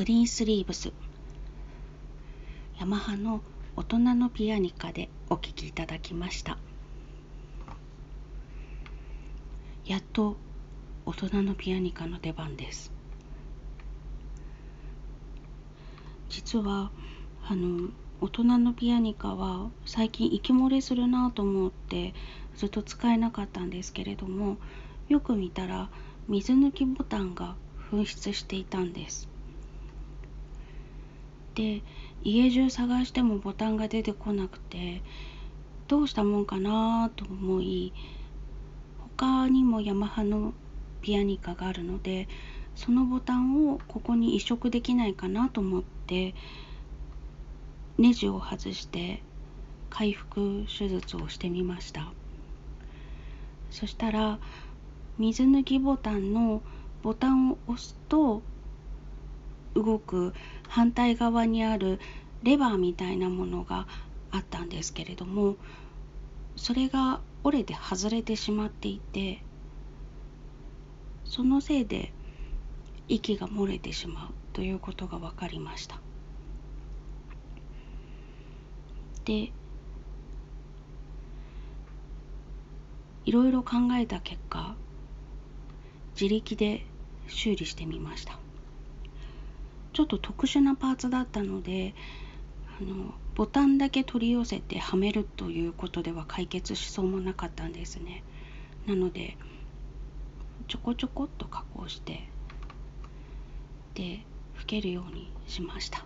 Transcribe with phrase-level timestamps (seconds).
[0.00, 0.94] グリーンスリーブス。
[2.78, 3.42] ヤマハの
[3.76, 6.56] 大人のピアニカでお聴きいただきました。
[9.84, 10.38] やっと
[11.04, 12.90] 大人のピアニカの出番です。
[16.30, 16.90] 実は
[17.46, 17.90] あの
[18.22, 22.14] 大人のピアニカは最近息漏れするなと思って
[22.56, 24.56] ずっと使えなかったんですけれども
[25.10, 25.90] よく見たら
[26.26, 27.54] 水抜きボタンが
[27.92, 29.28] 紛失していたんです。
[31.54, 31.82] で
[32.22, 35.02] 家中探してもボタンが出てこなくて
[35.88, 37.92] どうしたもんかなと思い
[39.18, 40.54] 他にもヤマハの
[41.00, 42.28] ピアニカがあるので
[42.74, 46.34] そのボタンをここに移植できないかなと思って
[47.98, 49.22] ネジを外して
[49.90, 52.12] 回復手術をしてみました。
[53.70, 54.38] そしたら
[55.18, 56.62] 水抜きボタンの
[57.02, 58.42] ボタンを押すと
[59.74, 60.34] 動く
[60.68, 61.98] 反対側にある
[62.42, 63.86] レバーみたいなものが
[64.30, 65.56] あったんですけれども
[66.56, 69.42] それが折れて外れてしまっていて
[71.24, 72.12] そのせいで
[73.08, 76.00] 息が漏れてしまうということが分かりました。
[79.24, 79.52] で
[83.26, 84.74] いろいろ考えた結果
[86.20, 86.84] 自力で
[87.28, 88.38] 修理してみました。
[89.92, 91.94] ちょっと特殊なパーツだったので
[92.80, 98.22] あのボタンだけ取り寄せてはめるということでは解決しそうもなかったんですね。
[98.86, 99.36] なので
[100.68, 102.28] ちょこちょこっと加工して
[103.94, 104.24] で
[104.54, 106.04] 吹けるようにしました。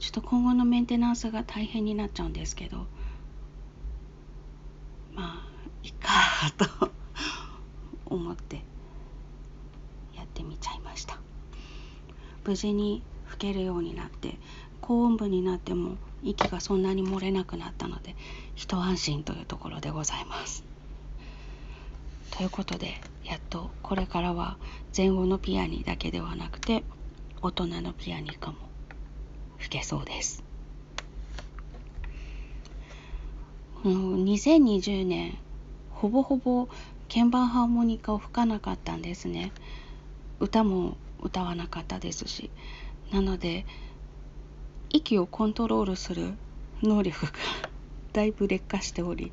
[0.00, 2.86] ちょっと今後のメンテナンスが大変になっちゃうんですけど
[5.14, 5.46] まあ
[5.82, 6.08] いいか
[6.56, 6.90] と
[8.06, 8.62] 思って
[10.16, 11.20] やってみちゃいました
[12.44, 14.38] 無事に吹けるようになって
[14.80, 18.16] 高温部になっても息がそんなに漏れなくなったので
[18.54, 20.64] 一安心というところでございます。
[22.30, 24.56] ということでやっとこれからは
[24.96, 26.84] 前後のピアニだけではなくて
[27.42, 28.56] 大人のピアニカも
[29.58, 30.42] 吹けそうです。
[33.84, 35.38] 2020年
[35.90, 36.68] ほぼほぼ
[37.08, 39.52] 鍵盤ハーモニカを吹かなかったんですね。
[40.38, 42.50] 歌も歌わなかったですし
[43.12, 43.66] なので
[44.90, 46.34] 息をコントロールする
[46.82, 47.32] 能力が
[48.12, 49.32] だいぶ劣化しており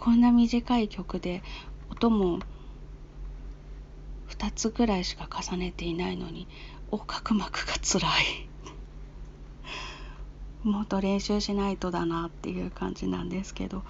[0.00, 1.42] こんな短い曲で
[1.90, 2.40] 音も
[4.28, 6.46] 2つぐらいしか重ねていないのに
[6.90, 8.48] 横隔膜がつらい。
[10.64, 13.82] もっと練習しないとだなっていう感じなんですけど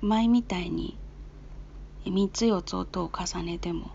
[0.00, 0.96] 前みたいに
[2.04, 3.90] 3つ4つ音を重ねても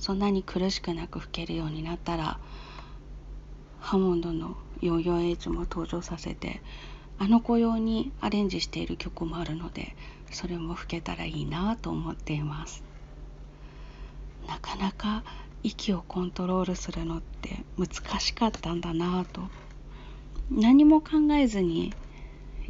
[0.00, 2.40] そんなに苦しくなく吹けるようになったら
[3.78, 6.60] ハモンドのヨーヨーエイジも登場させて
[7.18, 9.94] あの子用にアレンジしている曲もあるので
[10.30, 12.82] それも吹けたらいいなと思っています。
[14.48, 15.22] なかなか
[15.62, 19.42] 息をコントロールするのって難しかったんだなと
[20.50, 21.92] 何も考えずに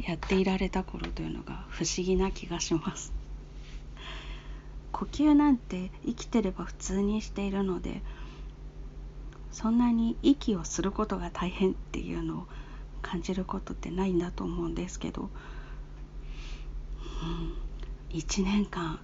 [0.05, 3.20] やっていられた頃というのが不思議な気がします。
[4.91, 8.01] 呼吸なんて生きてれば普通にしているので
[9.51, 12.47] そんなに息をすることが大変っていうのを
[13.01, 15.29] 感じることってないんだと思うんですけど、
[18.11, 18.99] うん、1年間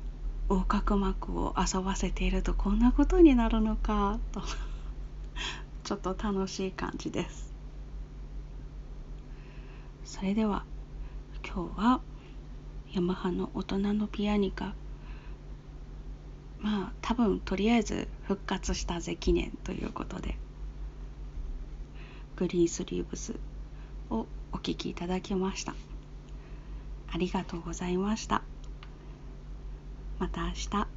[0.50, 4.42] 横隔膜を遊ばせているとこんなことになるのかと
[5.84, 7.54] ちょっと楽しい感じです。
[10.06, 10.64] それでは
[11.46, 12.02] 今日は
[12.94, 14.74] ヤマハの大人のピアニカ
[16.60, 20.38] まあ多分とりあえず復活したぜ記念ということで
[22.36, 23.36] グリーンスリーブス
[24.10, 25.76] をお聴きいただきました。
[27.10, 28.44] ありがとうございました。
[30.20, 30.97] また明日。